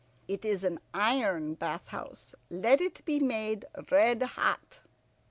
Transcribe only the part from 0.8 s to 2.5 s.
iron bath house.